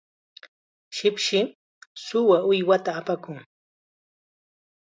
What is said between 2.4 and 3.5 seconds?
uywata aparqun.